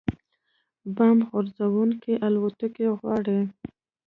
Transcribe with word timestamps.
بمب 0.95 1.19
غورځوونکې 1.29 2.13
الوتکې 2.25 2.85
غواړي 2.99 3.39